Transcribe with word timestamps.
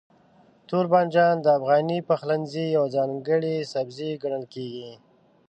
توربانجان 0.67 1.35
د 1.41 1.47
افغاني 1.57 1.99
پخلنځي 2.09 2.65
یو 2.77 2.85
ځانګړی 2.95 3.55
سبزی 3.73 4.11
ګڼل 4.23 4.43
کېږي. 4.53 4.91